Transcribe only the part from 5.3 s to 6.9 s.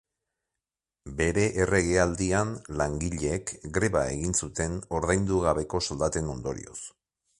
gabeko soldaten ondorioz.